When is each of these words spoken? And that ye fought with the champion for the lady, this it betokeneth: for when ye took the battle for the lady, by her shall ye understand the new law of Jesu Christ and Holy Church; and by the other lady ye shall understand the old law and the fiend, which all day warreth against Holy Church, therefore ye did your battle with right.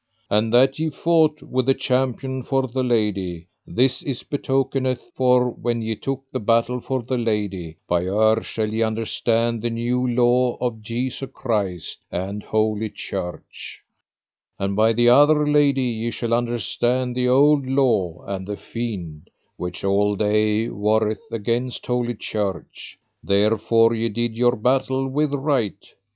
And 0.31 0.51
that 0.51 0.79
ye 0.79 0.89
fought 0.89 1.43
with 1.43 1.67
the 1.67 1.75
champion 1.75 2.41
for 2.41 2.67
the 2.67 2.81
lady, 2.81 3.45
this 3.67 4.01
it 4.01 4.23
betokeneth: 4.31 5.11
for 5.15 5.51
when 5.51 5.83
ye 5.83 5.95
took 5.95 6.23
the 6.31 6.39
battle 6.39 6.81
for 6.81 7.03
the 7.03 7.19
lady, 7.19 7.77
by 7.87 8.05
her 8.05 8.41
shall 8.41 8.73
ye 8.73 8.81
understand 8.81 9.61
the 9.61 9.69
new 9.69 10.07
law 10.07 10.57
of 10.59 10.81
Jesu 10.81 11.27
Christ 11.27 11.99
and 12.11 12.41
Holy 12.41 12.89
Church; 12.89 13.83
and 14.57 14.75
by 14.75 14.91
the 14.91 15.07
other 15.07 15.45
lady 15.47 15.83
ye 15.83 16.09
shall 16.09 16.33
understand 16.33 17.15
the 17.15 17.27
old 17.29 17.67
law 17.67 18.23
and 18.25 18.47
the 18.47 18.57
fiend, 18.57 19.29
which 19.55 19.83
all 19.83 20.15
day 20.15 20.67
warreth 20.67 21.31
against 21.31 21.85
Holy 21.85 22.15
Church, 22.15 22.97
therefore 23.23 23.93
ye 23.93 24.09
did 24.09 24.35
your 24.35 24.55
battle 24.55 25.07
with 25.07 25.31
right. 25.33 25.93